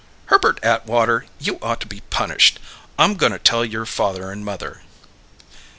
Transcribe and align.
"Herbert 0.33 0.59
Atwater, 0.63 1.27
you 1.39 1.59
ought 1.61 1.79
to 1.81 1.85
be 1.85 2.01
punished! 2.09 2.59
I'm 2.97 3.13
goin' 3.13 3.33
to 3.33 3.37
tell 3.37 3.63
your 3.63 3.85
father 3.85 4.31
and 4.31 4.43
mother." 4.43 4.81